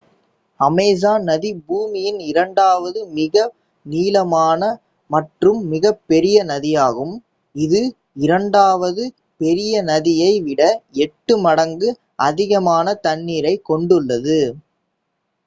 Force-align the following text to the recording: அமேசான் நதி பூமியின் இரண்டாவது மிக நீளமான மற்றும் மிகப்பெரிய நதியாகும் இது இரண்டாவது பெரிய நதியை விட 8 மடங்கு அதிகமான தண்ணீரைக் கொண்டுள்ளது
அமேசான் 0.59 1.25
நதி 1.25 1.49
பூமியின் 1.65 2.17
இரண்டாவது 2.29 2.99
மிக 3.11 3.35
நீளமான 3.85 4.61
மற்றும் 5.09 5.59
மிகப்பெரிய 5.71 6.37
நதியாகும் 6.47 7.13
இது 7.55 7.81
இரண்டாவது 8.21 9.05
பெரிய 9.41 9.83
நதியை 9.87 10.33
விட 10.47 10.61
8 11.01 11.37
மடங்கு 11.45 11.91
அதிகமான 12.27 12.95
தண்ணீரைக் 13.05 13.67
கொண்டுள்ளது 13.69 14.39